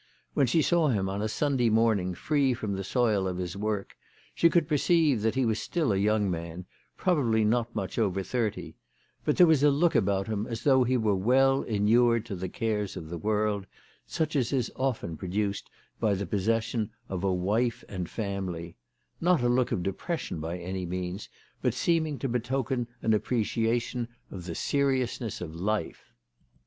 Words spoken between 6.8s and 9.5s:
probably not much over thirty; but there